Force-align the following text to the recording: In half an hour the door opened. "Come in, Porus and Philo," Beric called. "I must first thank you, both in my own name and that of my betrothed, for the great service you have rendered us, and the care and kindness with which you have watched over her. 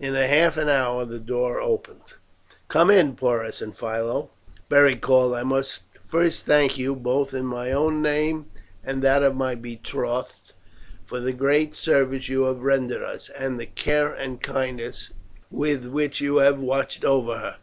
In 0.00 0.14
half 0.14 0.56
an 0.56 0.68
hour 0.68 1.04
the 1.04 1.20
door 1.20 1.60
opened. 1.60 2.00
"Come 2.66 2.90
in, 2.90 3.14
Porus 3.14 3.62
and 3.62 3.72
Philo," 3.78 4.30
Beric 4.68 5.00
called. 5.00 5.34
"I 5.36 5.44
must 5.44 5.82
first 6.04 6.44
thank 6.44 6.76
you, 6.76 6.96
both 6.96 7.32
in 7.32 7.46
my 7.46 7.70
own 7.70 8.02
name 8.02 8.46
and 8.82 9.00
that 9.02 9.22
of 9.22 9.36
my 9.36 9.54
betrothed, 9.54 10.54
for 11.04 11.20
the 11.20 11.32
great 11.32 11.76
service 11.76 12.28
you 12.28 12.46
have 12.46 12.64
rendered 12.64 13.04
us, 13.04 13.28
and 13.28 13.60
the 13.60 13.66
care 13.66 14.12
and 14.12 14.42
kindness 14.42 15.12
with 15.52 15.86
which 15.86 16.20
you 16.20 16.38
have 16.38 16.60
watched 16.60 17.04
over 17.04 17.38
her. 17.38 17.56